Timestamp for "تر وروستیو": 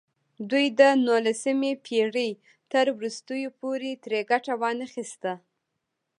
2.71-3.49